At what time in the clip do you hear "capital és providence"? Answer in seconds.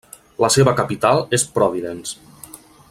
0.79-2.19